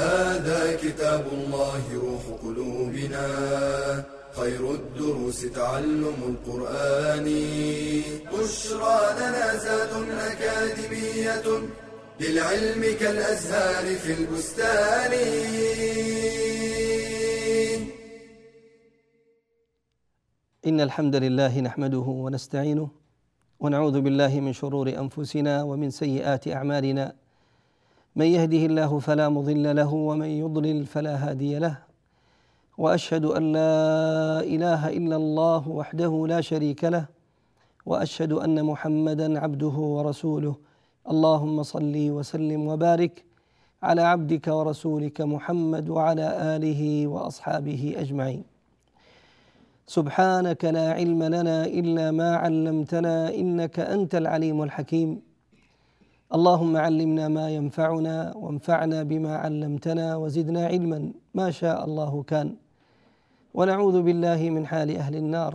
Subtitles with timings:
[0.00, 3.26] هذا كتاب الله روح قلوبنا.
[4.32, 7.26] خير الدروس تعلم القرآن.
[8.32, 9.92] بشرى لنا زاد
[10.30, 11.46] أكاديمية
[12.20, 15.12] للعلم كالأزهار في البستان.
[20.66, 22.88] إن الحمد لله نحمده ونستعينه
[23.60, 27.19] ونعوذ بالله من شرور أنفسنا ومن سيئات أعمالنا.
[28.16, 31.78] من يهده الله فلا مضل له ومن يضلل فلا هادي له.
[32.78, 37.04] وأشهد أن لا إله إلا الله وحده لا شريك له.
[37.86, 40.54] وأشهد أن محمدا عبده ورسوله.
[41.10, 43.24] اللهم صل وسلم وبارك
[43.82, 48.44] على عبدك ورسولك محمد وعلى آله وأصحابه أجمعين.
[49.86, 55.29] سبحانك لا علم لنا إلا ما علمتنا إنك أنت العليم الحكيم.
[56.34, 61.12] اللهم علمنا ما ينفعنا وانفعنا بما علمتنا وزدنا علما.
[61.34, 62.54] ما شاء الله كان.
[63.54, 65.54] ونعوذ بالله من حال أهل النار.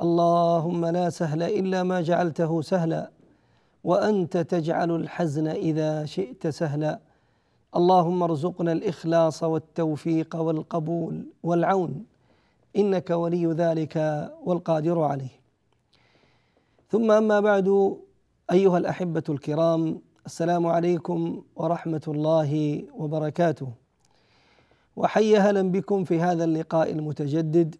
[0.00, 3.10] اللهم لا سهل إلا ما جعلته سهلا.
[3.84, 6.98] وأنت تجعل الحزن إذا شئت سهلا.
[7.76, 12.04] اللهم ارزقنا الإخلاص والتوفيق والقبول والعون.
[12.76, 13.96] إنك ولي ذلك
[14.44, 15.34] والقادر عليه.
[16.90, 17.96] ثم أما بعد
[18.52, 23.68] أيها الأحبة الكرام السلام عليكم ورحمة الله وبركاته.
[24.96, 27.76] وحي هلا بكم في هذا اللقاء المتجدد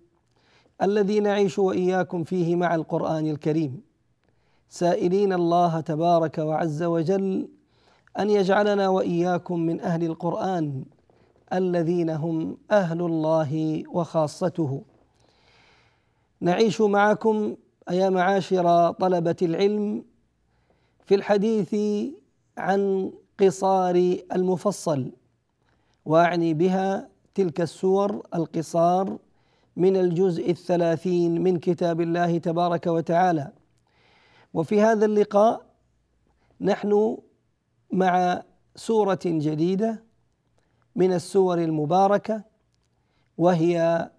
[0.82, 3.80] الذي نعيش وإياكم فيه مع القرآن الكريم.
[4.68, 7.48] سائلين الله تبارك وعز وجل
[8.19, 10.84] أن يجعلنا وإياكم من أهل القرآن
[11.52, 14.82] الذين هم أهل الله وخاصته.
[16.41, 17.56] نعيش معكم
[17.91, 20.09] ايا معاشر طلبة العلم
[21.10, 21.75] في الحديث
[22.59, 25.12] عن قصار المفصل
[26.04, 29.19] واعني بها تلك السور القصار
[29.76, 33.53] من الجزء الثلاثين من كتاب الله تبارك وتعالى.
[34.54, 35.66] وفي هذا اللقاء
[36.60, 37.19] نحن
[37.93, 38.43] مع
[38.76, 40.03] سورة جديدة
[40.97, 42.43] من السور المباركة
[43.38, 44.10] وهي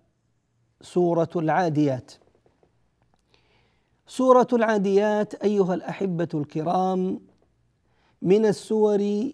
[0.81, 2.11] سورة العاديات.
[4.11, 7.19] سورة العاديات أيها الأحبة الكرام
[8.21, 9.31] من السور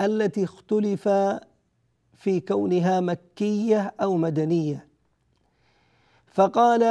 [0.00, 1.08] التي اختلف
[2.14, 4.88] في كونها مكية أو مدنية.
[6.26, 6.82] فقال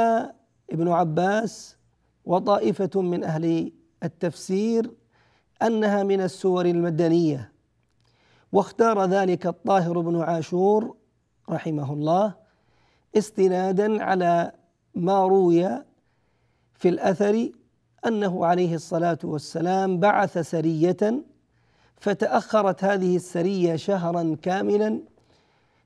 [0.70, 1.76] ابن عباس
[2.24, 4.90] وطائفة من أهل التفسير
[5.62, 7.52] أنها من السور المدنية.
[8.52, 10.96] واختار ذلك الطاهر بن عاشور
[11.50, 12.34] رحمه الله
[13.16, 14.52] استنادا على
[14.94, 15.89] ما روي
[16.80, 17.50] في الأثر
[18.06, 21.24] أنه عليه الصلاة والسلام بعث سرية
[21.96, 25.00] فتأخرت هذه السرية شهرا كاملا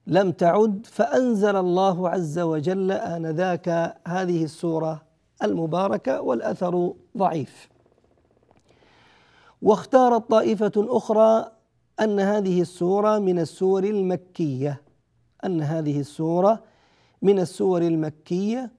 [0.06, 5.02] لم تعد فأنزل الله عز وجل آنذاك هذه السورة
[5.42, 7.68] المباركة والأثر ضعيف.
[9.62, 11.50] واختارت طائفة أخرى
[12.00, 14.82] أن هذه السورة من السور المكية
[15.44, 16.62] أن هذه السورة
[17.22, 18.70] من السور المكية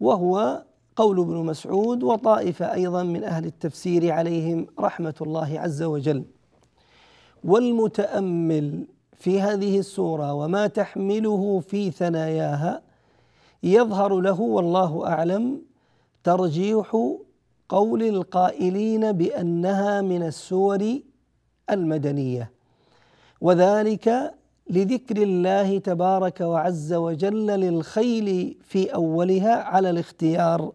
[0.00, 0.64] وهو
[0.98, 6.24] قول ابن مسعود وطائفة أيضا من أهل التفسير عليهم رحمة الله عز وجل.
[7.44, 12.82] والمتأمل في هذه السورة وما تحمله في ثناياها
[13.62, 15.62] يظهر له والله أعلم
[16.24, 17.16] ترجيح
[17.68, 20.98] قول القائلين بأنها من السور
[21.70, 22.50] المدنية.
[23.40, 24.34] وذلك
[24.70, 30.72] لذكر الله تبارك وعز وجل للخيل في أولها على الاختيار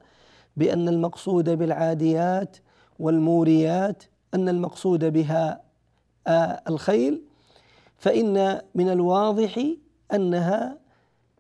[0.58, 2.58] بأن المقصود بالعاديات
[3.00, 4.04] والموريات
[4.34, 5.62] أن المقصود بها
[6.28, 7.22] آه الخيل.
[7.98, 9.66] فإن من الواضح
[10.14, 10.78] أنها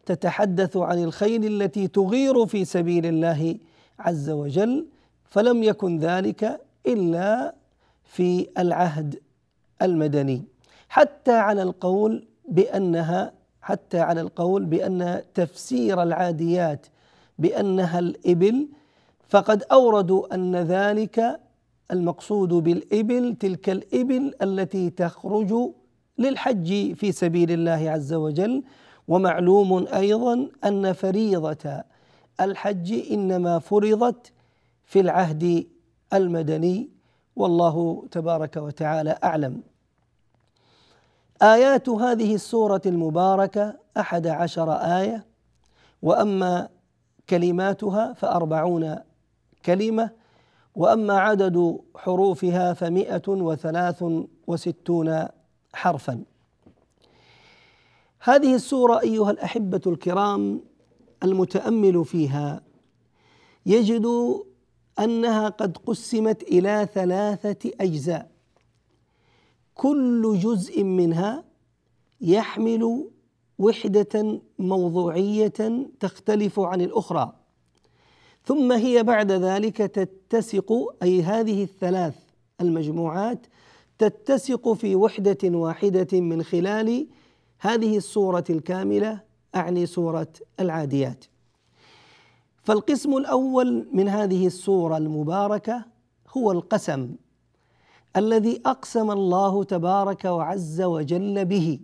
[0.05, 3.57] تتحدث عن الخيل التي تغير في سبيل الله
[3.99, 4.87] عز وجل
[5.25, 7.55] فلم يكن ذلك إلا
[8.03, 9.19] في العهد
[9.81, 10.43] المدني.
[10.89, 16.87] حتى على القول بأنها حتى على القول بأن تفسير العاديات
[17.39, 18.67] بأنها الإبل
[19.33, 21.39] فقد أوردوا أن ذلك
[21.91, 25.53] المقصود بالإبل تلك الإبل التي تخرج
[26.17, 28.63] للحج في سبيل الله عز وجل.
[29.07, 31.83] ومعلوم أيضا أن فريضة
[32.41, 34.31] الحج إنما فرضت
[34.85, 35.67] في العهد
[36.13, 36.89] المدني
[37.35, 39.61] والله تبارك وتعالى أعلم.
[41.41, 45.25] آيات هذه السورة المباركة أحد عشر آية
[46.01, 46.69] وأما
[47.29, 48.95] كلماتها فأربعون
[49.65, 50.09] كلمة
[50.75, 54.03] وأما عدد حروفها فمائه وثلاث
[54.47, 55.27] وستون
[55.73, 56.23] حرفا.
[58.19, 60.61] هذه السورة أيها الأحبة الكرام
[61.23, 62.61] المتأمل فيها
[63.65, 64.05] يجد
[64.99, 68.31] أنها قد قسمت إلى ثلاثة أجزاء.
[69.75, 71.43] كل جزء منها
[72.21, 73.09] يحمل
[73.59, 77.42] وحدة موضوعية تختلف عن الأخرى.
[78.45, 82.15] ثم هي بعد ذلك تتسق أي هذه الثلاث
[82.61, 83.39] المجموعات
[83.97, 87.07] تتسق في وحدة واحدة من خلال
[87.59, 89.19] هذه الصورة الكاملة
[89.55, 90.27] أعني سورة
[90.59, 91.25] العاديات.
[92.63, 95.85] فالقسم الأول من هذه السورة المباركة
[96.37, 97.15] هو القسم
[98.17, 101.79] الذي أقسم الله تبارك وعز وجل به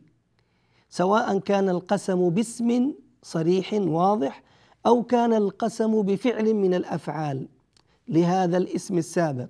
[0.89, 4.44] سواء كان القسم باسم صريح واضح
[4.86, 7.48] أو كان القسم بفعل من الأفعال
[8.08, 9.50] لهذا الاسم السابق.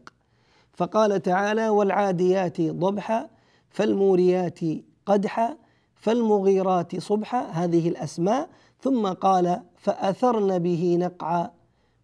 [0.73, 3.29] فقال تعالى والعاديات ضبحا
[3.69, 4.59] فالموريات
[5.05, 5.57] قدحا
[5.95, 7.41] فالمغيرات صبحا.
[7.51, 8.49] هذه الأسماء.
[8.81, 11.51] ثم قال فأثرن به نقعا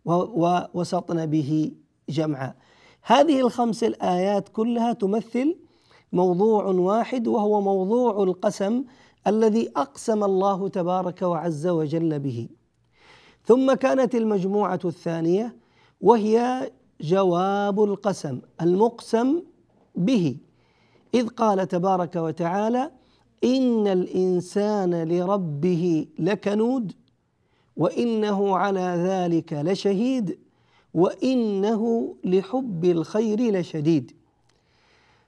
[0.05, 1.71] ووسطن به
[2.09, 2.53] جمعا.
[3.01, 5.55] هذه الخمس الآيات كلها تمثل
[6.13, 8.83] موضوع واحد وهو موضوع القسم
[9.27, 12.49] الذي أقسم الله تبارك وعز وجل به.
[13.45, 15.55] ثم كانت المجموعة الثانية
[16.01, 16.71] وهي
[17.01, 19.41] جواب القسم المقسم
[19.95, 20.37] به.
[21.13, 22.91] إذ قال تبارك وتعالى
[23.43, 26.93] إن الإنسان لربه لكنود
[27.77, 30.39] وإنه على ذلك لشهيد
[30.93, 34.11] وإنه لحب الخير لشديد.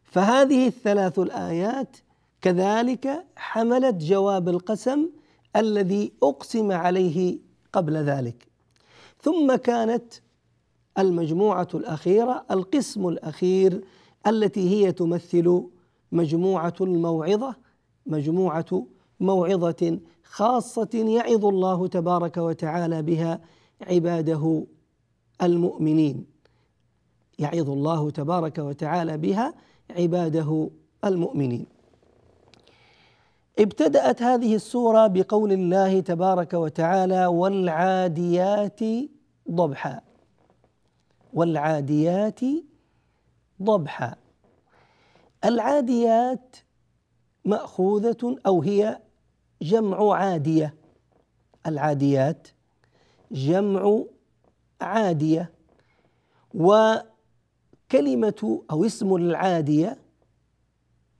[0.03, 1.97] فهذه الثلاث الآيات
[2.41, 5.09] كذلك حملت جواب القسم
[5.55, 7.46] الذي أقسم عليه
[7.77, 8.47] قبل ذلك.
[9.21, 10.13] ثم كانت
[10.99, 13.83] المجموعة الأخيرة القسم الأخير
[14.27, 15.63] التي هي تمثل
[16.11, 17.55] مجموعة الموعظة
[18.05, 18.85] مجموعة
[19.19, 23.41] موعظة خاصة يعظ الله تبارك وتعالى بها
[23.81, 24.65] عباده
[25.41, 26.25] المؤمنين.
[27.39, 29.53] يعظ الله تبارك وتعالى بها
[29.89, 30.69] عباده
[31.05, 31.65] المؤمنين.
[33.59, 38.79] ابتدأت هذه السورة بقول الله تبارك وتعالى والعاديات
[39.51, 40.01] ضبحا.
[41.33, 42.39] والعاديات
[43.61, 44.15] ضبحا.
[45.45, 46.55] العاديات
[47.45, 48.99] مأخوذة أو هي
[49.61, 50.75] جمع عادية.
[51.67, 52.47] العاديات
[53.31, 54.03] جمع
[54.81, 55.51] عادية.
[56.53, 57.05] وكلمة
[58.71, 59.97] أو اسم العادية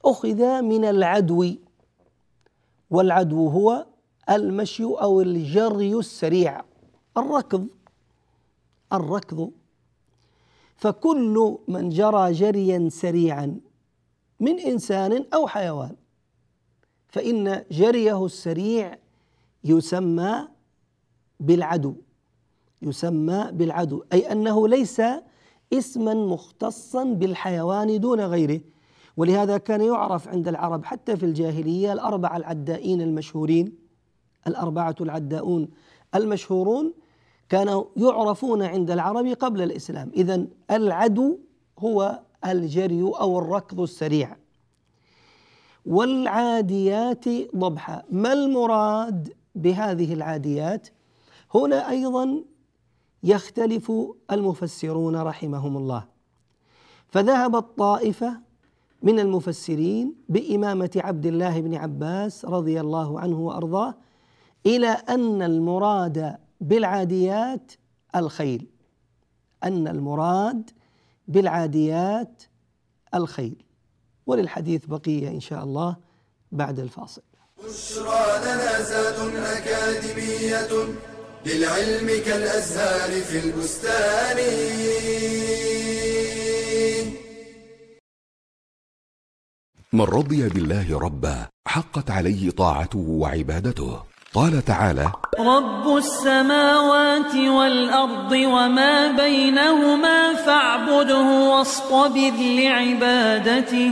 [0.05, 1.66] أخذ من العدو.
[2.89, 3.85] والعدو هو
[4.29, 6.61] المشي أو الجري السريع
[7.17, 7.67] الركض
[8.93, 9.51] الركض.
[10.75, 13.59] فكل من جرى جريا سريعا
[14.39, 15.95] من إنسان أو حيوان
[17.07, 18.97] فإن جريه السريع
[19.63, 20.47] يسمى
[21.39, 21.95] بالعدو
[22.81, 25.01] يسمى بالعدو أي أنه ليس
[25.73, 28.61] اسما مختصا بالحيوان دون غيره.
[29.17, 33.77] ولهذا كان يعرف عند العرب حتى في الجاهلية الأربعة العدائين المشهورين
[34.47, 35.69] الأربعة العداؤون
[36.15, 36.93] المشهورون
[37.49, 40.11] كانوا يعرفون عند العرب قبل الإسلام.
[40.15, 41.39] إذا العدو
[41.79, 44.35] هو الجري أو الركض السريع.
[45.85, 48.03] والعاديات ضبحا.
[48.11, 50.87] ما المراد بهذه العاديات؟
[51.55, 52.43] هنا أيضا
[53.23, 53.91] يختلف
[54.31, 56.05] المفسرون رحمهم الله.
[57.07, 58.46] فذهبت طائفه
[59.01, 63.95] من المفسرين بإمامة عبد الله بن عباس رضي الله عنه وأرضاه
[64.65, 67.71] إلى أن المراد بالعاديات
[68.15, 68.67] الخيل.
[69.63, 70.69] أن المراد
[71.27, 72.43] بالعاديات
[73.15, 73.63] الخيل.
[74.25, 75.95] وللحديث بقية إن شاء الله
[76.51, 77.21] بعد الفاصل.
[77.65, 80.67] بشرى لنا زاد أكاديمية
[81.45, 84.37] للعلم كالأزهار في البستان.
[89.93, 93.99] من رضي بالله ربا حقت عليه طاعته وعبادته.
[94.33, 103.91] قال تعالى رب السماوات والأرض وما بينهما فاعبده واصطبر لعبادته.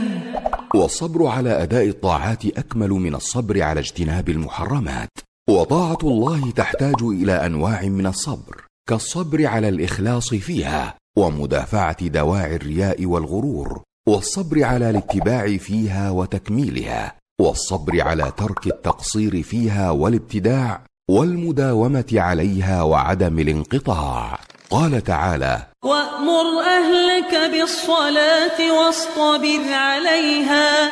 [0.74, 5.10] والصبر على أداء الطاعات أكمل من الصبر على اجتناب المحرمات.
[5.50, 13.85] وطاعة الله تحتاج إلى أنواع من الصبر كالصبر على الإخلاص فيها ومدافعة دواعي الرياء والغرور
[14.08, 24.38] والصبر على الاتباع فيها وتكميلها والصبر على ترك التقصير فيها والابتداع والمداومة عليها وعدم الانقطاع.
[24.70, 30.90] قال تعالى وأمر أهلك بالصلاة واصطبر عليها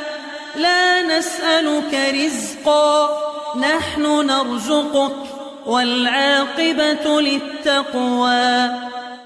[0.56, 3.09] لا نسألك رزقا
[3.61, 5.16] نحن نرزقك
[5.66, 8.71] والعاقبة للتقوى.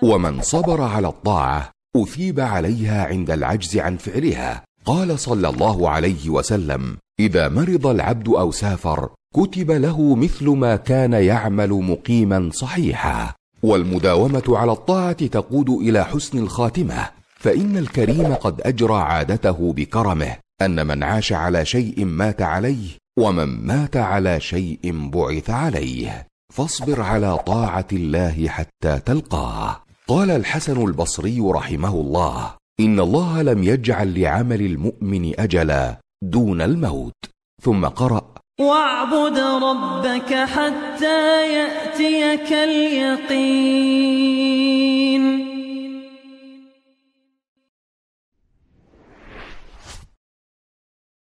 [0.03, 4.65] ومن صبر على الطاعة أثيب عليها عند العجز عن فعلها.
[4.85, 11.13] قال صلى الله عليه وسلم إذا مرض العبد أو سافر كتب له مثل ما كان
[11.13, 13.35] يعمل مقيما صحيحا.
[13.63, 17.09] والمداومة على الطاعة تقود إلى حسن الخاتمة.
[17.39, 23.97] فإن الكريم قد أجرى عادته بكرمه أن من عاش على شيء مات عليه ومن مات
[23.97, 26.27] على شيء بعث عليه.
[26.55, 29.88] فاصبر على طاعة الله حتى تلقاه.
[30.09, 37.15] قال الحسن البصري رحمه الله إن الله لم يجعل لعمل المؤمن أجلا دون الموت.
[37.63, 43.79] ثم قرأ واعبد ربك حتى يأتيك اليقين.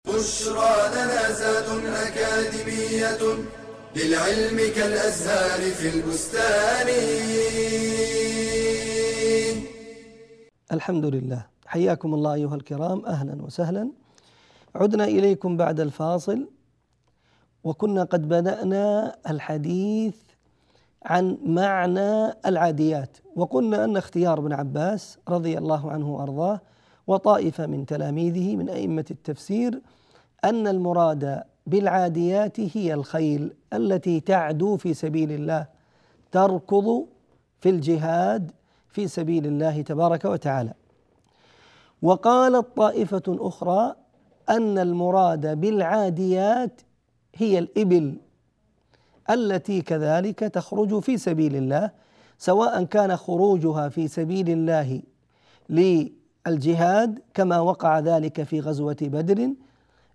[0.07, 3.19] بشرى لنا زاد أكاديمية
[3.95, 6.87] للعلم كالأزهار في البستان.
[10.71, 13.05] الحمد لله حياكم الله أيها الكرام.
[13.05, 13.91] أهلا وسهلا.
[14.75, 16.47] عدنا إليكم بعد الفاصل.
[17.63, 20.15] وكنا قد بدأنا الحديث
[21.05, 23.17] عن معنى العاديات.
[23.35, 26.61] وقلنا أن اختيار ابن عباس رضي الله عنه وأرضاه
[27.07, 29.81] وطائفة من تلاميذه من أئمة التفسير
[30.43, 35.67] أن المراد بالعاديات هي الخيل التي تعدو في سبيل الله
[36.31, 37.05] تركض
[37.59, 38.51] في الجهاد
[38.97, 40.73] في سبيل الله تبارك وتعالى.
[42.01, 43.95] وقالت طائفة أخرى
[44.49, 46.81] أن المراد بالعاديات
[47.35, 48.17] هي الإبل
[49.29, 51.91] التي كذلك تخرج في سبيل الله
[52.37, 55.01] سواء كان خروجها في سبيل الله
[55.69, 59.49] للجهاد كما وقع ذلك في غزوة بدر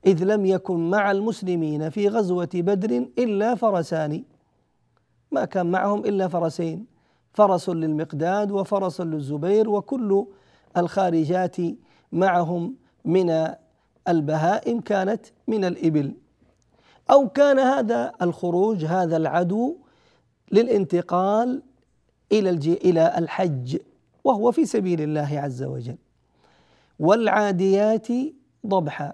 [0.07, 4.23] إذ لم يكن مع المسلمين في غزوة بدر إلا فرسان.
[5.33, 6.92] ما كان معهم إلا فرسين.
[7.35, 10.27] فرس للمقداد وفرس للزبير وكل
[10.77, 11.57] الخارجات
[12.13, 12.75] معهم
[13.05, 13.49] من
[14.09, 16.15] البهائم كانت من الإبل.
[17.11, 19.77] أو كان هذا الخروج هذا العدو
[20.53, 21.63] للانتقال
[22.33, 23.79] إلى إلى الحج
[24.25, 25.97] وهو في سبيل الله عز وجل.
[26.99, 28.09] والعاديات
[28.67, 29.13] ضبحا.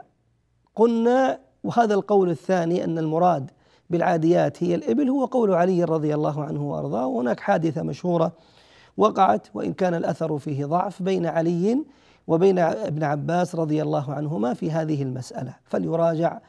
[0.75, 3.51] قلنا وهذا القول الثاني أن المراد
[3.91, 8.33] بالعاديات هي الإبل هو قول علي رضي الله عنه وأرضاه وهناك حادثة مشهورة
[8.97, 11.85] وقعت وإن كان الأثر فيه ضعف بين علي
[12.27, 15.55] وبين ابن عباس رضي الله عنهما في هذه المسألة.
[15.65, 16.41] فليراجع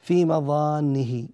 [0.00, 1.26] في مظانه.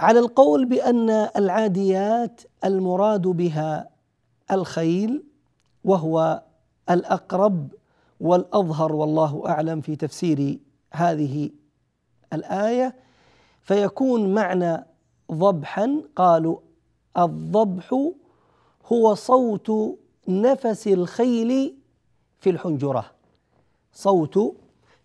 [0.00, 3.88] على القول بأن العاديات المراد بها
[4.50, 5.24] الخيل
[5.84, 6.42] وهو
[6.90, 7.68] الأقرب
[8.20, 10.58] والأظهر والله أعلم في تفسير
[10.92, 11.50] هذه
[12.32, 12.94] الآية
[13.66, 14.84] فيكون معنى
[15.32, 16.58] ضبحا قالوا
[17.18, 18.12] الضبح
[18.92, 21.74] هو صوت نفس الخيل
[22.38, 23.10] في الحنجرة.
[23.92, 24.56] صوت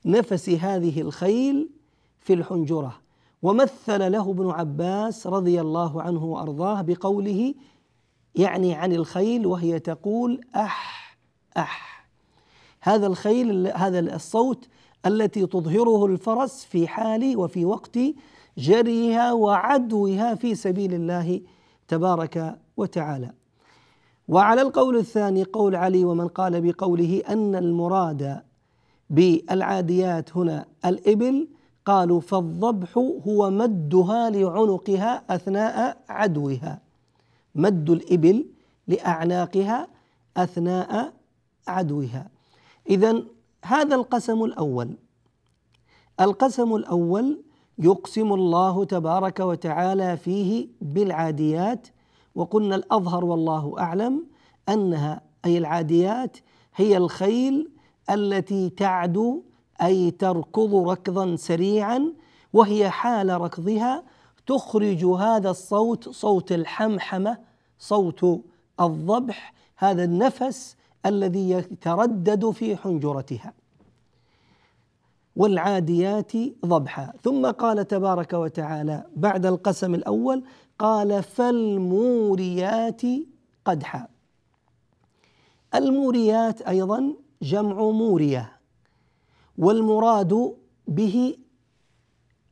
[0.06, 1.70] نفس هذه الخيل
[2.20, 2.94] في الحنجرة.
[3.42, 7.54] ومثل له ابن عباس رضي الله عنه وأرضاه بقوله
[8.36, 11.18] يعني عن الخيل وهي تقول أح
[11.58, 12.08] أح.
[12.82, 14.68] هذا الخيل هذا الصوت
[15.06, 17.98] التي تظهره الفرس في حال وفي وقت
[18.58, 21.42] جريها وعدوها في سبيل الله
[21.88, 23.32] تبارك وتعالى.
[24.28, 28.42] وعلى القول الثاني قول علي ومن قال بقوله أن المراد
[29.10, 31.48] بالعاديات هنا الإبل
[31.86, 36.82] قالوا فالضبح هو مدها لعنقها أثناء عدوها.
[37.56, 38.46] مد الإبل
[38.88, 39.88] لأعناقها
[40.38, 41.14] أثناء
[41.68, 42.30] عدوها.
[42.90, 43.24] اذا
[43.66, 44.98] هذا القسم الأول.
[46.20, 47.44] القسم الأول
[47.82, 51.88] يقسم الله تبارك وتعالى فيه بالعاديات
[52.36, 54.26] وقلنا الأظهر والله أعلم
[54.70, 56.38] أنها أي العاديات
[56.76, 57.72] هي الخيل
[58.10, 59.44] التي تعدو
[59.82, 62.14] أي تركض ركضا سريعا
[62.54, 64.04] وهي حال ركضها
[64.48, 67.38] تخرج هذا الصوت صوت الحمحمة
[67.80, 68.42] صوت
[68.80, 73.54] الضبح هذا النفس الذي يتردد في حنجرتها.
[75.42, 76.32] والعاديات
[76.66, 77.14] ضبحا.
[77.24, 80.44] ثم قال تبارك وتعالى بعد القسم الأول
[80.80, 83.02] قال فالموريات
[83.66, 84.08] قدحا.
[85.76, 88.52] الموريات أيضا جمع مورية
[89.58, 90.56] والمراد
[90.88, 91.36] به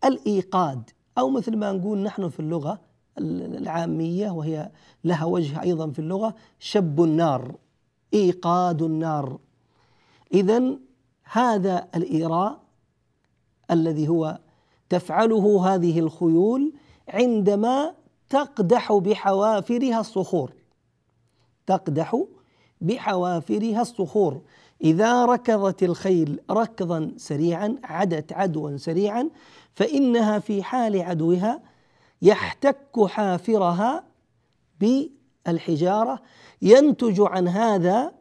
[0.05, 0.89] الإيقاد.
[1.17, 2.79] أو مثل ما نقول نحن في اللغة
[3.17, 4.71] العامية وهي
[5.03, 7.55] لها وجه أيضا في اللغة شب النار
[8.13, 9.39] إيقاد النار.
[10.33, 10.77] اذا
[11.23, 12.68] هذا الإيراء
[13.71, 14.39] الذي هو
[14.89, 16.73] تفعله هذه الخيول
[17.07, 17.93] عندما
[18.29, 20.53] تقدح بحوافرها الصخور.
[21.67, 22.23] تقدح
[22.81, 24.41] بحوافرها الصخور.
[24.83, 29.29] إذا ركضت الخيل ركضا سريعا عدت عدوا سريعا
[29.75, 31.61] فإنها في حال عدوها
[32.21, 34.03] يحتك حافرها
[34.79, 36.21] بالحجارة.
[36.61, 38.11] ينتج عن هذا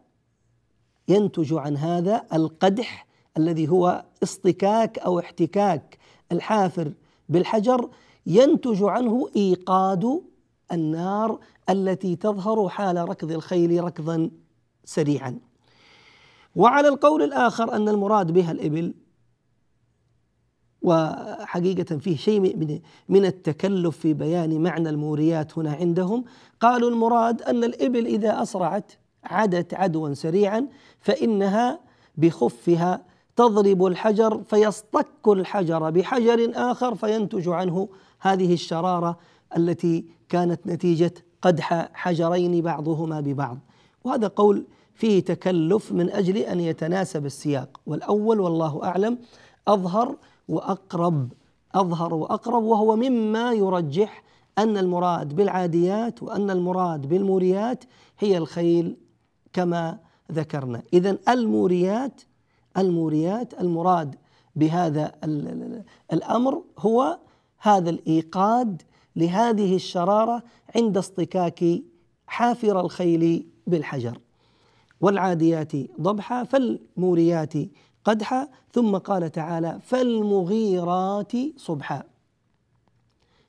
[1.09, 3.08] ينتج عن هذا القدح
[3.39, 5.99] الذي هو اصطكاك أو احتكاك.
[6.33, 6.93] الحافر
[7.29, 7.89] بالحجر
[8.27, 10.23] ينتج عنه إيقاد
[10.73, 11.39] النار
[11.71, 14.31] التي تظهر حال ركض الخيل ركضا
[14.85, 15.39] سريعا.
[16.57, 18.95] وعلى القول الآخر أن المراد بها الإبل
[20.83, 26.25] وحقيقة فيه شيء من من التكلف في بيان معنى الموريات هنا عندهم
[26.61, 28.93] قالوا المراد أن الإبل إذا أسرعت
[29.25, 30.69] عدت عدوا سريعا
[31.01, 31.81] فإنها
[32.17, 33.05] بخفها
[33.39, 37.89] تضرب الحجر فيصطك الحجر بحجر آخر فينتج عنه
[38.21, 39.19] هذه الشرارة
[39.57, 43.59] التي كانت نتيجة قدح حجرين بعضهما ببعض.
[44.05, 47.81] وهذا قول فيه تكلف من أجل أن يتناسب السياق.
[47.87, 49.19] والأول والله أعلم
[49.69, 50.17] أظهر
[50.49, 51.33] وأقرب
[51.75, 54.23] أظهر وأقرب وهو مما يرجح
[54.59, 57.85] أن المراد بالعاديات وأن المراد بالموريات
[58.19, 58.97] هي الخيل
[59.53, 59.99] كما
[60.33, 60.83] ذكرنا.
[60.93, 62.21] اذا الموريات
[62.79, 64.15] الموريات المراد
[64.57, 65.13] بهذا
[66.13, 67.19] الأمر هو
[67.59, 68.83] هذا الإيقاد
[69.17, 70.43] لهذه الشرارة
[70.77, 71.65] عند اصطكاك
[72.27, 74.19] حافر الخيل بالحجر.
[75.01, 77.55] والعاديات ضبحا فالموريات
[78.05, 82.03] قدحا ثم قال تعالى فالمغيرات صبحا.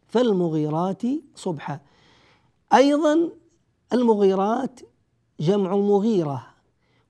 [0.08, 1.02] فالمغيرات
[1.36, 1.80] صبحا.
[2.74, 3.30] أيضا
[3.94, 4.80] المغيرات
[5.40, 6.49] جمع مغيرة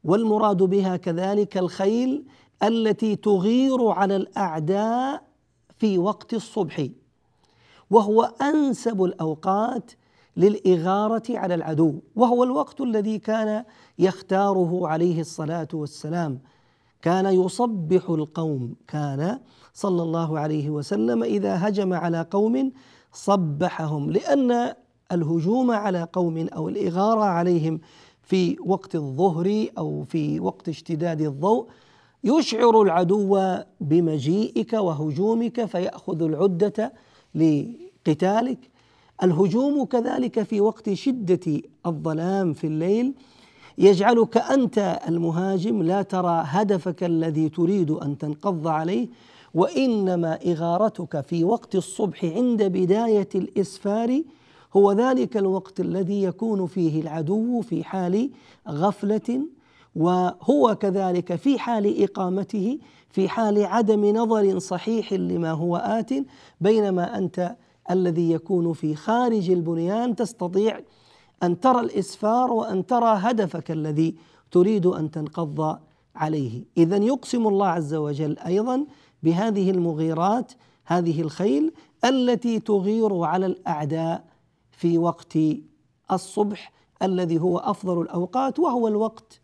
[0.03, 2.25] والمراد بها كذلك الخيل
[2.63, 5.23] التي تغير على الأعداء
[5.77, 6.87] في وقت الصبح
[7.89, 9.91] وهو أنسب الأوقات
[10.37, 13.65] للإغارة على العدو وهو الوقت الذي كان
[13.99, 16.39] يختاره عليه الصلاة والسلام.
[17.01, 19.39] كان يصبح القوم كان
[19.73, 22.71] صلى الله عليه وسلم إذا هجم على قوم
[23.13, 24.73] صبحهم لأن
[25.11, 27.79] الهجوم على قوم أو الإغارة عليهم
[28.29, 31.67] في وقت الظهر أو في وقت اشتداد الضوء
[32.23, 33.39] يشعر العدو
[33.81, 36.93] بمجيئك وهجومك فيأخذ العدة
[37.35, 38.59] لقتالك.
[39.23, 43.13] الهجوم كذلك في وقت شدة الظلام في الليل
[43.77, 49.07] يجعلك أنت المهاجم لا ترى هدفك الذي تريد أن تنقض عليه
[49.53, 54.21] وإنما إغارتك في وقت الصبح عند بداية الإسفار
[54.73, 58.29] هو ذلك الوقت الذي يكون فيه العدو في حال
[58.69, 59.41] غفلة
[59.95, 62.79] وهو كذلك في حال إقامته
[63.09, 66.09] في حال عدم نظر صحيح لما هو آت
[66.61, 67.55] بينما أنت
[67.91, 70.79] الذي يكون في خارج البنيان تستطيع
[71.43, 74.15] أن ترى الإسفار وأن ترى هدفك الذي
[74.51, 75.77] تريد أن تنقض
[76.15, 76.63] عليه.
[76.77, 78.85] اذا يقسم الله عز وجل أيضا
[79.23, 80.51] بهذه المغيرات
[80.85, 81.71] هذه الخيل
[82.05, 84.28] التي تغير على الأعداء
[84.79, 85.37] في وقت
[86.11, 89.41] الصبح الذي هو أفضل الأوقات وهو الوقت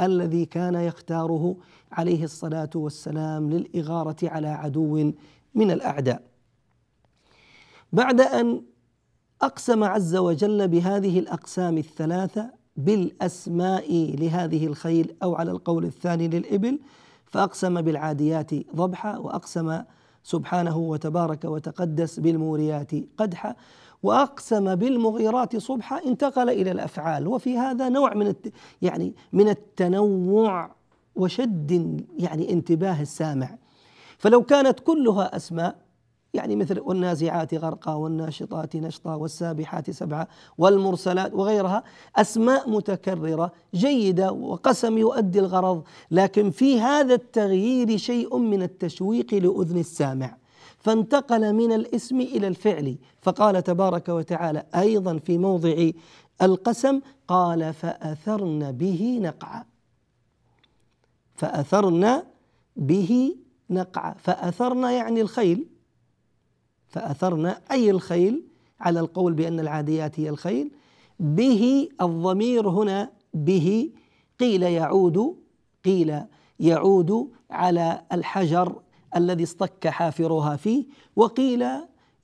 [0.00, 1.56] الذي كان يختاره
[1.92, 5.12] عليه الصلاة والسلام للإغارة على عدو
[5.54, 6.22] من الأعداء.
[7.92, 8.62] بعد أن
[9.42, 16.78] أقسم عز وجل بهذه الأقسام الثلاثة بالأسماء لهذه الخيل أو على القول الثاني للإبل
[17.26, 19.82] فأقسم بالعاديات ضبحا وأقسم
[20.22, 23.54] سبحانه وتبارك وتقدس بالموريات قدحا.
[24.02, 27.28] وأقسم بالمغيرات صبحا انتقل إلى الأفعال.
[27.28, 28.34] وفي هذا نوع من
[28.82, 30.70] يعني من التنوع
[31.16, 33.58] وشد يعني انتباه السامع.
[34.18, 35.86] فلو كانت كلها أسماء
[36.34, 40.26] يعني مثل والنازعات غرقا والناشطات نشطا والسابحات سبعا
[40.58, 41.82] والمرسلات وغيرها
[42.16, 50.36] أسماء متكررة جيدة وقسم يؤدي الغرض لكن في هذا التغيير شيء من التشويق لأذن السامع.
[50.86, 52.96] فانتقل من الاسم إلى الفعل.
[53.22, 55.90] فقال تبارك وتعالى أيضا في موضع
[56.42, 59.64] القسم قال فأثرن به نقعا.
[61.34, 62.22] فأثرن
[62.76, 63.36] به
[63.70, 65.66] نقع فأثرن يعني الخيل.
[66.88, 68.42] فأثرن أي الخيل
[68.80, 70.70] على القول بأن العاديات هي الخيل.
[71.20, 73.90] به الضمير هنا به
[74.40, 75.36] قيل يعود
[75.84, 76.20] قيل
[76.60, 78.82] يعود على الحجر
[79.16, 80.84] الذي اصطك حافرها فيه
[81.16, 81.66] وقيل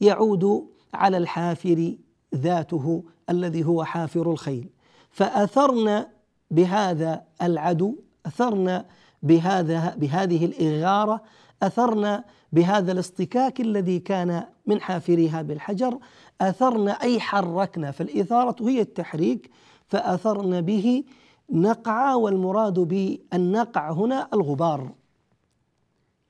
[0.00, 1.96] يعود على الحافر
[2.34, 4.68] ذاته الذي هو حافر الخيل.
[5.10, 6.06] فأثرن
[6.50, 8.84] بهذا العدو أثرن
[9.22, 11.22] بهذا بهذه الإغارة
[11.62, 15.98] أثرن بهذا الاصطكاك الذي كان من حافرها بالحجر
[16.40, 17.90] أثرن أي حركنا.
[17.90, 19.50] فالإثارة هي التحريك
[19.86, 21.04] فأثرن به
[21.50, 24.92] نقع والمراد بالنقع هنا الغبار.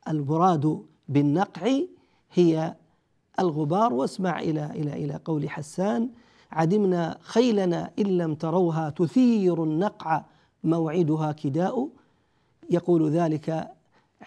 [0.08, 1.78] المراد بالنقع
[2.32, 2.74] هي
[3.40, 3.92] الغبار.
[3.92, 6.08] واسمع إلى إلى إلى قول حسان
[6.52, 10.24] عدمنا خيلنا إن لم تروها تثير النقع
[10.64, 11.88] موعدها كداء.
[12.70, 13.68] يقول ذلك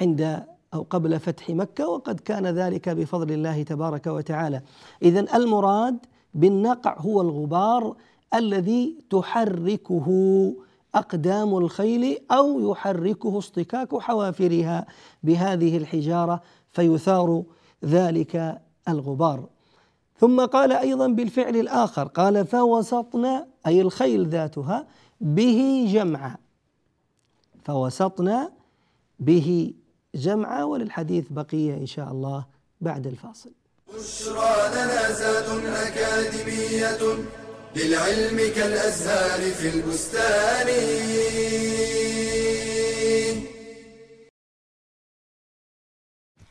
[0.02, 4.62] عند أو قبل فتح مكة وقد كان ذلك بفضل الله تبارك وتعالى.
[5.02, 5.98] إذا المراد
[6.34, 7.96] بالنقع هو الغبار
[8.34, 10.08] الذي تحركه.
[10.96, 14.86] أقدام الخيل أو يحركه اصطكاك حوافرها
[15.24, 17.44] بهذه الحجارة فيثار
[17.86, 19.50] ذلك الغبار.
[20.20, 24.88] ثم قال أيضا بالفعل الآخر قال فوسطنا أي الخيل ذاتها
[25.22, 26.36] به جمعا
[27.66, 28.52] فوسطنا
[29.20, 29.74] به
[30.16, 32.46] جمعا وللحديث بقية إن شاء الله
[32.82, 33.52] بعد الفاصل.
[33.96, 35.12] بشرى لنا
[35.88, 37.26] أكاديمية
[37.76, 40.68] للعلم كالأزهار في البستان.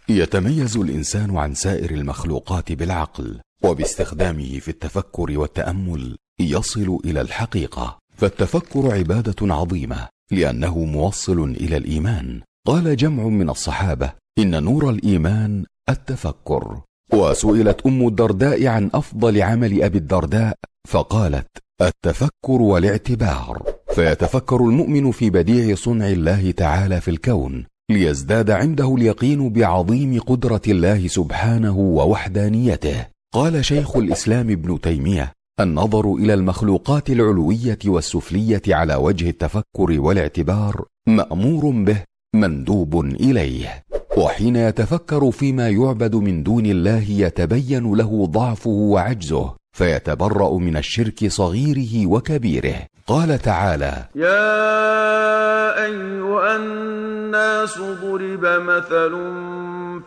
[0.08, 7.98] يتميز الإنسان عن سائر المخلوقات بالعقل وباستخدامه في التفكر والتأمل يصل إلى الحقيقة.
[8.16, 12.42] فالتفكر عبادة عظيمة لأنه موصل إلى الإيمان.
[12.66, 16.80] قال جمع من الصحابة إن نور الإيمان التفكر.
[17.12, 20.54] وسئلت أم الدرداء عن أفضل عمل أبي الدرداء
[20.88, 21.46] فقالت
[21.82, 23.62] التفكر والاعتبار.
[23.94, 31.08] فيتفكر المؤمن في بديع صنع الله تعالى في الكون ليزداد عنده اليقين بعظيم قدرة الله
[31.08, 33.06] سبحانه ووحدانيته.
[33.34, 41.70] قال شيخ الإسلام ابن تيمية النظر إلى المخلوقات العلوية والسفلية على وجه التفكر والاعتبار مأمور
[41.70, 42.02] به
[42.34, 43.83] مندوب إليه.
[44.16, 52.06] وحين يتفكر فيما يعبد من دون الله يتبين له ضعفه وعجزه فيتبرأ من الشرك صغيره
[52.06, 52.76] وكبيره.
[53.06, 59.12] قال تعالى يا أيها الناس ضرب مثل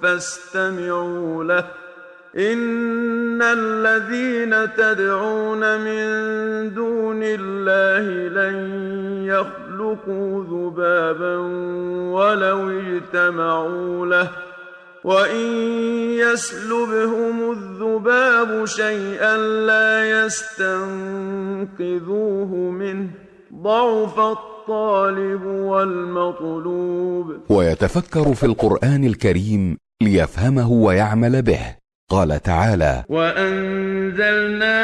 [0.02, 1.87] فاستمعوا له.
[2.38, 6.04] إن الذين تدعون من
[6.73, 8.56] دون الله لن
[9.26, 11.38] يخلقوا ذبابا
[12.13, 14.32] ولو اجتمعوا له
[15.04, 15.52] وإن
[16.13, 21.12] يسلبهم الذباب شيئا لا يستنقذوه
[22.56, 23.10] منه
[23.54, 27.38] ضعف الطالب والمطلوب.
[27.50, 31.87] ويتفكر في القرآن الكريم ليفهمه ويعمل به.
[32.10, 34.78] قال تعالى وأنزلنا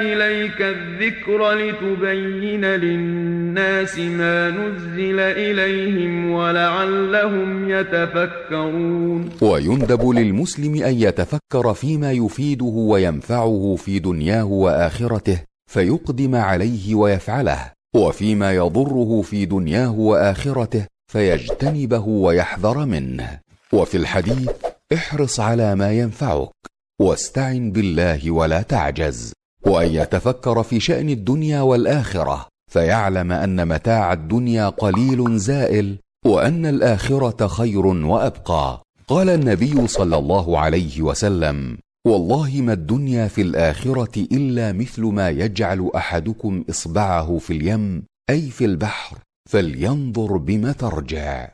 [0.00, 9.30] إليك الذكر لتبين للناس ما نزل إليهم ولعلهم يتفكرون.
[9.42, 19.22] ويندب للمسلم أن يتفكر فيما يفيده وينفعه في دنياه وآخرته فيقدم عليه ويفعله وفيما يضره
[19.22, 23.40] في دنياه وآخرته فيجتنبه ويحذر منه.
[23.72, 24.50] وفي الحديث
[24.94, 26.50] احرص على ما ينفعك
[27.00, 29.32] واستعن بالله ولا تعجز.
[29.66, 37.86] وأن يتفكر في شأن الدنيا والآخرة فيعلم أن متاع الدنيا قليل زائل وأن الآخرة خير
[37.86, 38.82] وأبقى.
[39.08, 45.90] قال النبي صلى الله عليه وسلم والله ما الدنيا في الآخرة إلا مثل ما يجعل
[45.96, 49.18] أحدكم إصبعه في اليم أي في البحر
[49.50, 51.48] فلينظر بم ترجع.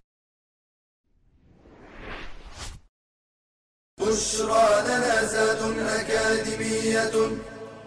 [4.08, 7.14] بشرى لنا زاد أكاديمية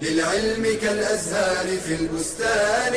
[0.02, 2.94] للعلم كالأزهار في البستان.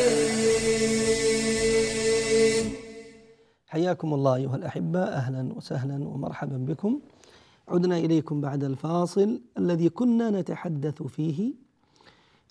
[3.67, 7.01] حياكم الله أيها الأحبة أهلا وسهلا ومرحبا بكم.
[7.69, 11.53] عدنا إليكم بعد الفاصل الذي كنا نتحدث فيه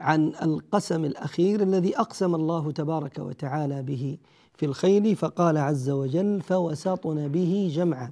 [0.01, 4.17] عن القسم الأخير الذي أقسم الله تبارك وتعالى به
[4.53, 8.11] في الخيل فقال عز وجل فوسطن به جمعا.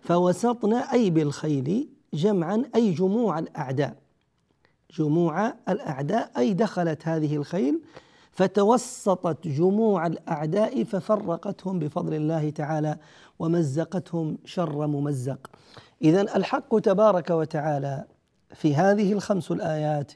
[0.00, 3.96] فوسطنا أي بالخيل جمعا أي جموع الأعداء.
[4.98, 7.80] جموع الأعداء أي دخلت هذه الخيل
[8.32, 12.96] فتوسطت جموع الأعداء ففرقتهم بفضل الله تعالى
[13.38, 15.50] ومزقتهم شر ممزق.
[16.02, 18.04] اذا الحق تبارك وتعالى
[18.54, 20.12] في هذه الخمس الآيات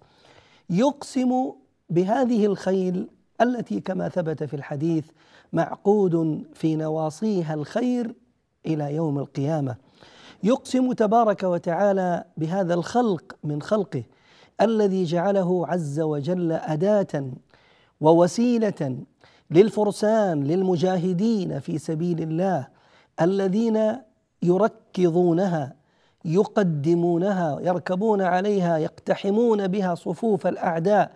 [0.70, 1.52] يقسم
[1.90, 3.08] بهذه الخيل
[3.40, 5.06] التي كما ثبت في الحديث
[5.52, 8.14] معقود في نواصيها الخير
[8.66, 9.76] إلى يوم القيامة.
[10.42, 14.02] يقسم تبارك وتعالى بهذا الخلق من خلقه
[14.60, 17.30] الذي جعله عز وجل أداة
[18.00, 18.96] ووسيلة
[19.50, 22.68] للفرسان للمجاهدين في سبيل الله
[23.20, 23.96] الذين
[24.42, 25.74] يركضونها
[26.24, 31.10] يقدمونها يركبون عليها يقتحمون بها صفوف الأعداء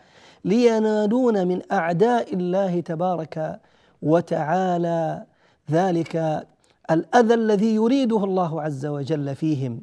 [0.44, 3.60] لينالون من أعداء الله تبارك
[4.02, 5.24] وتعالى.
[5.70, 6.46] ذلك
[6.90, 9.82] الأذى الذي يريده الله عز وجل فيهم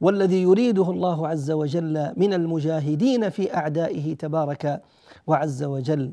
[0.00, 4.82] والذي يريده الله عز وجل من المجاهدين في أعدائه تبارك
[5.26, 6.12] وعز وجل.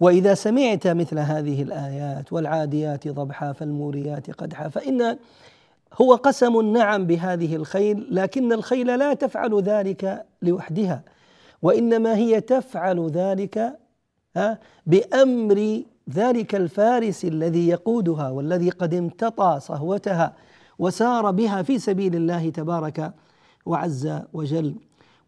[0.00, 5.18] وإذا سمعت مثل هذه الآيات والعاديات ضبحا فالموريات قدحا فإن
[5.94, 11.02] هو قسم نعم بهذه الخيل لكن الخيل لا تفعل ذلك لوحدها
[11.62, 13.78] وإنما هي تفعل ذلك
[14.86, 20.36] بأمر ذلك الفارس الذي يقودها والذي قد امتطى صهوتها
[20.78, 23.14] وسار بها في سبيل الله تبارك
[23.66, 24.74] وعز وجل.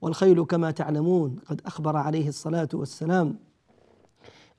[0.02, 3.38] والخيل كما تعلمون قد أخبر عليه الصلاة والسلام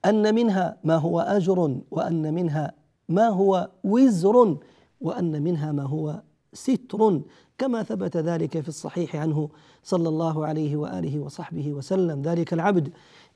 [0.06, 2.74] أن منها ما هو أجر وأن منها
[3.10, 4.58] ما هو وزر
[5.02, 6.22] وأن منها ما هو
[6.54, 7.22] ستر
[7.58, 9.50] كما ثبت ذلك في الصحيح عنه
[9.84, 12.22] صلى الله عليه وآله وصحبه وسلم.
[12.22, 12.90] ذلك العبد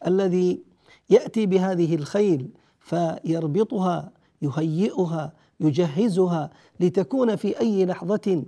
[0.07, 0.63] الذي
[1.09, 2.49] يأتي بهذه الخيل
[2.85, 8.43] فيربطها يهيئها يجهزها لتكون في أي لحظة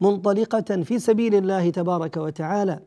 [0.00, 2.80] منطلقة في سبيل الله تبارك وتعالى.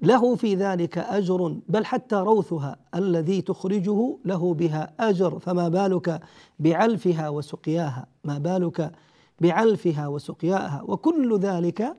[0.00, 5.38] له في ذلك أجر بل حتى روثها الذي تخرجه له بها أجر.
[5.38, 6.20] فما بالك
[6.58, 8.92] بعلفها وسقياها؟ ما بالك
[9.40, 11.96] بعلفها وسقياها؟ وكل ذلك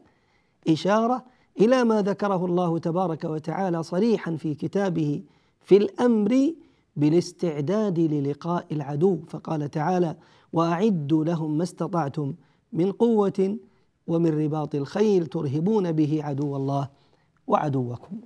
[0.69, 1.25] إشارة
[1.60, 5.23] إلى ما ذكره الله تبارك وتعالى صريحا في كتابه
[5.62, 6.54] في الأمر
[6.95, 9.19] بالاستعداد للقاء العدو.
[9.28, 10.15] فقال تعالى
[10.54, 12.34] وأعدوا لهم ما استطعتم
[12.73, 13.58] من قوة
[14.08, 16.89] ومن رباط الخيل ترهبون به عدو الله
[17.47, 18.21] وعدوكم.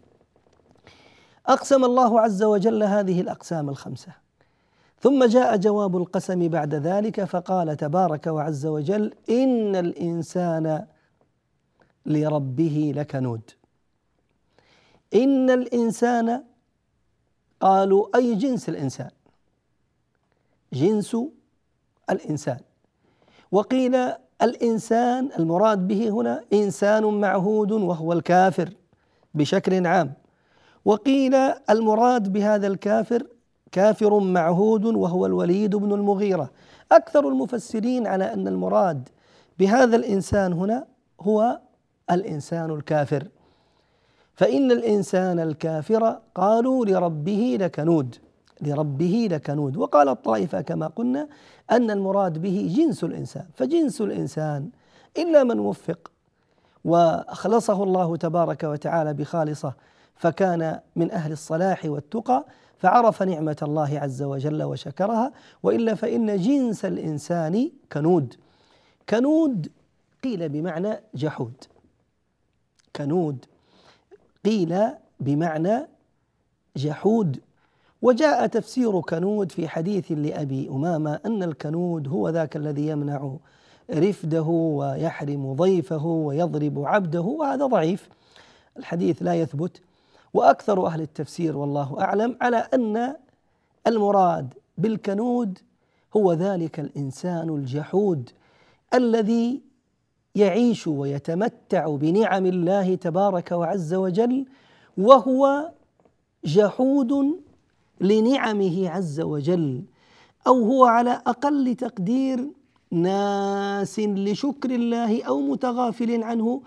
[1.47, 4.11] أقسم الله عز وجل هذه الأقسام الخمسة.
[4.99, 10.85] ثم جاء جواب القسم بعد ذلك فقال تبارك وعز وجل إن الإنسان
[12.05, 13.41] لربه لكنود.
[15.13, 16.43] إن الإنسان
[17.63, 19.09] قالوا أي جنس الإنسان؟
[20.73, 21.17] جنس
[22.09, 22.59] الإنسان.
[23.51, 23.95] وقيل
[24.41, 28.69] الإنسان المراد به هنا إنسان معهود وهو الكافر
[29.33, 30.13] بشكل عام.
[30.85, 31.35] وقيل
[31.69, 33.27] المراد بهذا الكافر
[33.71, 36.49] كافر معهود وهو الوليد بن المغيرة.
[36.91, 39.09] أكثر المفسرين على أن المراد
[39.59, 40.87] بهذا الإنسان هنا
[41.21, 41.59] هو
[42.11, 43.27] الإنسان الكافر.
[44.35, 48.15] فإن الإنسان الكافر قالوا لربه لكنود
[48.61, 51.27] لربه لكنود وقال الطائفة كما قلنا
[51.71, 53.45] أن المراد به جنس الإنسان.
[53.55, 54.69] فجنس الإنسان
[55.17, 56.11] إلا من وفق
[56.85, 59.73] وأخلصه الله تبارك وتعالى بخالصه
[60.15, 62.45] فكان من أهل الصلاح والتقى
[62.77, 65.31] فعرف نعمة الله عز وجل وشكرها.
[65.63, 68.35] وإلا فإن جنس الإنسان كنود.
[69.09, 69.71] كنود
[70.23, 71.63] قيل بمعنى جحود.
[72.95, 73.45] كنود
[74.45, 74.79] قيل
[75.19, 75.87] بمعنى
[76.77, 77.39] جحود.
[78.01, 83.35] وجاء تفسير كنود في حديث لأبي أمامة أن الكنود هو ذاك الذي يمنع
[83.91, 88.09] رفده ويحرم ضيفه ويضرب عبده وهذا ضعيف.
[88.77, 89.81] الحديث لا يثبت.
[90.33, 93.15] وأكثر أهل التفسير والله أعلم على أن
[93.87, 95.59] المراد بالكنود
[96.17, 98.29] هو ذلك الإنسان الجحود
[98.93, 99.61] الذي
[100.35, 104.45] يعيش ويتمتع بنعم الله تبارك وعز وجل
[104.97, 105.71] وهو
[106.45, 107.39] جحود
[108.01, 109.83] لنعمه عز وجل
[110.47, 112.47] أو هو على أقل تقدير
[112.91, 116.61] ناس لشكر الله أو متغافل عنه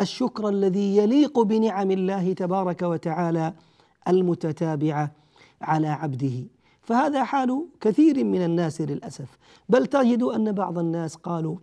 [0.00, 3.52] الشكر الذي يليق بنعم الله تبارك وتعالى
[4.08, 5.12] المتتابعة
[5.62, 6.44] على عبده.
[6.82, 9.38] فهذا حال كثير من الناس للأسف.
[9.68, 11.56] بل تجد أن بعض الناس قالوا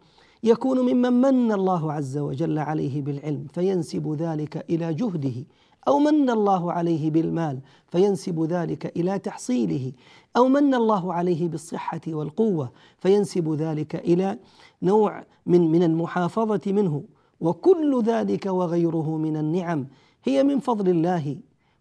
[0.46, 5.46] يكون ممن من الله عز وجل عليه بالعلم فينسب ذلك إلى جهده
[5.88, 9.92] أو من الله عليه بالمال فينسب ذلك إلى تحصيله
[10.38, 14.40] أو من الله عليه بالصحة والقوة فينسب ذلك إلى
[14.82, 17.04] نوع من من المحافظة منه.
[17.42, 19.88] وكل ذلك وغيره من النعم
[20.24, 21.38] هي من فضل الله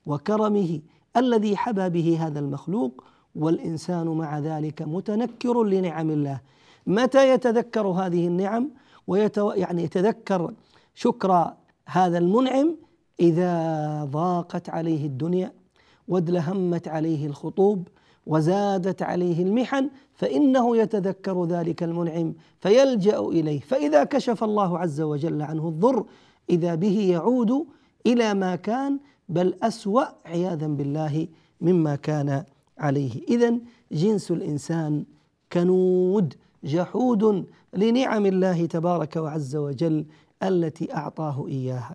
[0.07, 0.81] وكرمه
[1.16, 6.40] الذي حبى به هذا المخلوق والإنسان مع ذلك متنكر لنعم الله.
[6.87, 8.70] متى يتذكر هذه النعم
[9.07, 10.53] ويتو يعني يتذكر
[10.94, 11.55] شكر
[11.87, 12.77] هذا المنعم
[13.20, 15.53] إذا ضاقت عليه الدنيا
[16.09, 17.88] وادلهمت عليه الخطوب
[18.27, 23.61] وزادت عليه المحن فإنه يتذكر ذلك المنعم فيلجأ إليه.
[23.61, 26.05] فإذا كشف الله عز وجل عنه الضر
[26.51, 27.66] إذا به يعود
[28.07, 31.29] إلى ما كان بل أسوأ عياذا بالله
[31.61, 32.44] مما كان
[32.79, 33.23] عليه.
[33.29, 33.59] إذا
[33.92, 35.05] جنس الإنسان
[35.53, 36.35] كنود.
[36.64, 40.07] جحود لنعم الله تبارك وعز وجل
[40.42, 41.94] التي أعطاه إياها.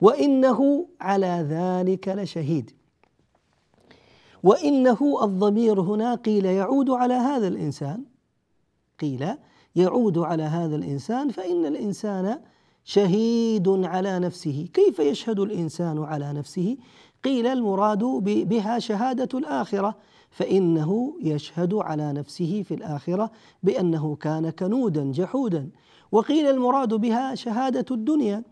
[0.00, 2.70] وإنه على ذلك لشهيد.
[4.42, 8.04] وإنه الضمير هنا قيل يعود على هذا الإنسان.
[9.00, 9.26] قيل
[9.76, 12.40] يعود على هذا الإنسان فإن الإنسان
[12.84, 14.68] شهيد على نفسه.
[14.74, 16.76] كيف يشهد الإنسان على نفسه؟
[17.24, 19.96] قيل المراد بها شهادة الآخرة.
[20.30, 23.30] فإنه يشهد على نفسه في الآخرة
[23.62, 25.68] بأنه كان كنودا جحودا.
[26.12, 28.42] وقيل المراد بها شهادة الدنيا.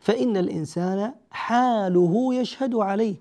[0.00, 3.14] فإن الإنسان حاله يشهد عليه.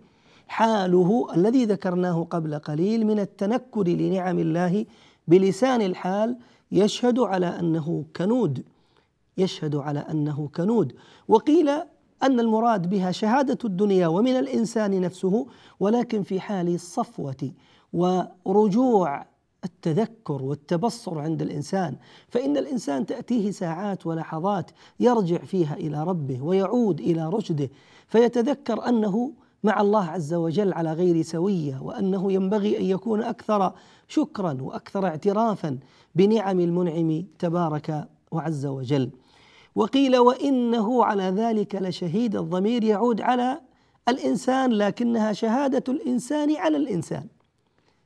[0.47, 4.85] حاله الذي ذكرناه قبل قليل من التنكر لنعم الله
[5.27, 6.37] بلسان الحال
[6.71, 8.63] يشهد على أنه كنود.
[9.37, 10.93] يشهد على أنه كنود.
[11.27, 11.69] وقيل
[12.23, 15.47] أن المراد بها شهادة الدنيا ومن الإنسان نفسه
[15.79, 17.51] ولكن في حال الصفوة.
[17.93, 19.25] ورجوع
[19.63, 21.95] التذكر والتبصر عند الإنسان
[22.29, 27.69] فإن الإنسان تأتيه ساعات ولحظات يرجع فيها إلى ربه ويعود إلى رشده
[28.07, 33.73] فيتذكر أنه مع الله عز وجل على غير سوية وأنه ينبغي أن يكون أكثر
[34.07, 35.79] شكرا وأكثر اعترافا
[36.15, 39.09] بنعم المنعم تبارك وعز وجل.
[39.75, 43.61] وقيل وإنه على ذلك لشهيد الضمير يعود على
[44.09, 47.27] الإنسان لكنها شهادة الإنسان على الإنسان.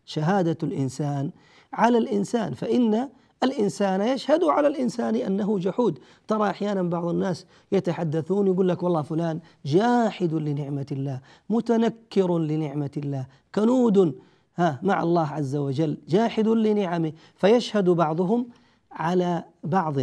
[0.06, 1.32] شهادة الإنسان
[1.74, 3.10] على الإنسان فإن
[3.44, 6.00] الإنسان يشهد على الإنسان أنه جحود.
[6.28, 13.26] ترى أحيانا بعض الناس يتحدثون يقول لك والله فلان جاحد لنعمة الله متنكر لنعمة الله
[13.56, 14.16] كنود
[14.58, 18.48] ها مع الله عز وجل جاحد لنعمه فيشهد بعضهم
[18.92, 19.96] على بعض.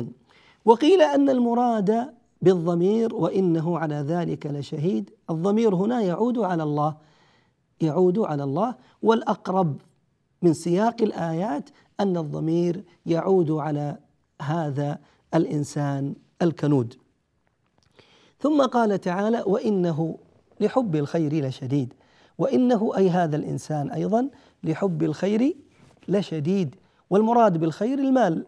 [0.65, 6.95] وقيل أن المراد بالضمير وإنه على ذلك لشهيد الضمير هنا يعود على الله
[7.81, 9.77] يعود على الله والأقرب
[10.43, 11.71] من سياق الآيات
[12.01, 13.97] أن الضمير يعود على
[14.43, 14.99] هذا
[15.35, 16.95] الإنسان الكنود.
[18.41, 20.19] ثم قال تعالى وإنه
[20.61, 21.95] لحب الخير لشديد.
[22.39, 24.29] وإنه أي هذا الإنسان أيضا
[24.65, 25.57] لحب الخير
[26.09, 26.77] لشديد.
[27.11, 28.47] والمراد بالخير المال.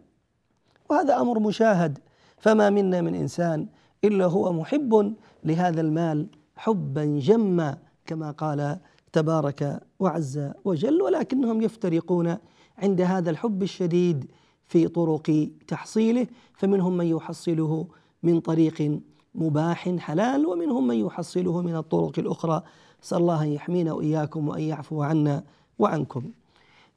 [0.91, 1.99] وهذا أمر مشاهد.
[2.39, 3.67] فما منا من إنسان
[4.05, 6.27] إلا هو محب لهذا المال
[6.57, 8.79] حبا جما كما قال
[9.13, 12.37] تبارك وعز وجل ولكنهم يفترقون
[12.79, 14.31] عند هذا الحب الشديد
[14.67, 16.27] في طرق تحصيله.
[16.55, 17.87] فمنهم من يحصله
[18.23, 19.01] من طريق
[19.35, 22.63] مباح حلال ومنهم من يحصله من الطرق الأخرى.
[23.03, 25.45] نسأل الله أن يحمينا وإياكم وأن يعفو عنا
[25.79, 26.31] وعنكم.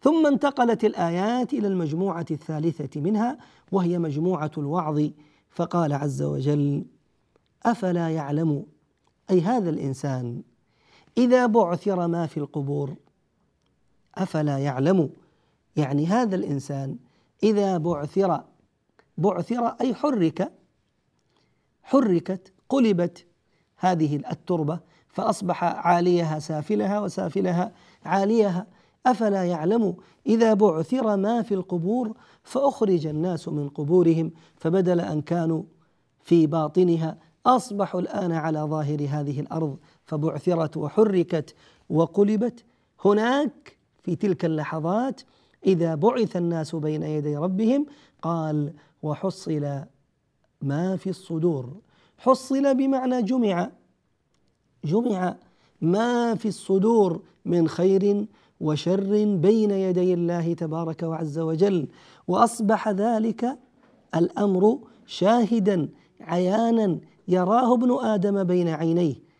[0.01, 3.37] ثم انتقلت الآيات إلى المجموعة الثالثة منها
[3.71, 5.09] وهي مجموعة الوعظ.
[5.49, 6.85] فقال عز وجل
[7.65, 8.65] أفلا يعلم
[9.31, 10.41] أي هذا الإنسان
[11.17, 12.95] إذا بعثر ما في القبور
[14.15, 15.09] أفلا يعلم؟
[15.75, 16.97] يعني هذا الإنسان
[17.43, 18.43] إذا بعثر
[19.17, 20.51] بعثر أي حرك
[21.83, 23.25] حركت قلبت
[23.77, 27.71] هذه التربة فأصبح عاليها سافلها وسافلها
[28.05, 28.67] عاليها
[29.05, 29.95] أفلا يعلم؟
[30.27, 35.63] إذا بعثر ما في القبور فأخرج الناس من قبورهم فبدل أن كانوا
[36.21, 39.77] في باطنها أصبحوا الآن على ظاهر هذه الأرض.
[40.05, 41.55] فبعثرت وحركت
[41.89, 42.63] وقلبت.
[43.05, 45.21] هناك في تلك اللحظات
[45.65, 47.85] إذا بعث الناس بين يدي ربهم
[48.21, 49.83] قال وحصل
[50.61, 51.69] ما في الصدور.
[52.17, 53.71] حصل بمعنى جمع.
[54.85, 55.35] جمع
[55.81, 58.25] ما في الصدور من خير
[58.59, 61.87] وشر بين يدي الله تبارك وعز وجل.
[62.27, 63.57] وأصبح ذلك
[64.15, 65.89] الأمر شاهدا
[66.21, 69.32] عيانا يراه ابن آدم بين عينيه.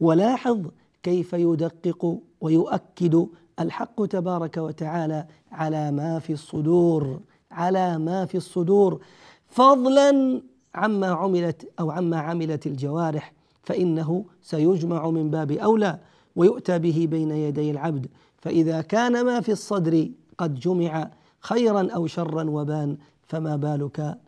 [0.00, 0.66] ولاحظ
[1.02, 3.26] كيف يدقق ويؤكد
[3.60, 7.20] الحق تبارك وتعالى على ما في الصدور
[7.50, 9.00] على ما في الصدور.
[9.48, 10.42] فضلا
[10.74, 13.32] عما عملت أو عما عملت الجوارح
[13.62, 15.98] فإنه سيجمع من باب أولى
[16.36, 18.06] ويؤتى به بين يدي العبد.
[18.38, 24.18] فإذا كان ما في الصدر قد جمع خيرا أو شرا وبان فما بالك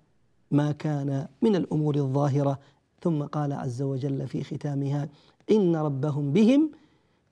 [0.50, 2.58] ما كان من الأمور الظاهرة؟
[3.02, 5.08] ثم قال عز وجل في ختامها
[5.52, 6.70] إن ربهم بهم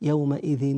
[0.03, 0.77] يومئذ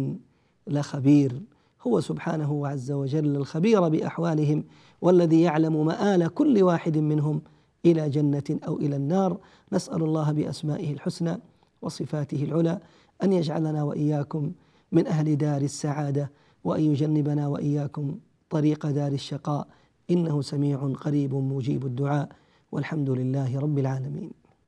[0.66, 1.43] لخبير.
[1.86, 4.64] هو سبحانه عز وجل الخبير بأحوالهم
[5.01, 7.43] والذي يعلم مآل كل واحد منهم
[7.86, 9.38] إلى جنة أو إلى النار.
[9.72, 11.38] نسأل الله بأسمائه الحسنى
[11.82, 12.80] وصفاته العلى
[13.22, 14.53] أن يجعلنا وإياكم
[14.93, 16.30] من أهل دار السعادة
[16.64, 18.18] وأن يجنبنا وإياكم
[18.51, 19.66] طريق دار الشقاء.
[20.11, 22.28] إنه سميع قريب مجيب الدعاء.
[22.72, 24.41] والحمد لله رب العالمين.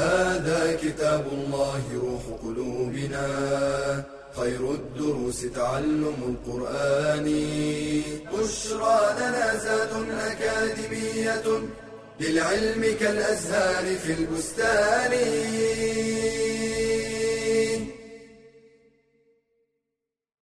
[0.00, 3.26] هذا كتاب الله روح قلوبنا.
[4.36, 7.24] خير الدروس تعلم القرآن.
[8.32, 11.62] بشرى لنا زاد أكاديمية
[12.20, 15.12] للعلم كالأزهار في البستان.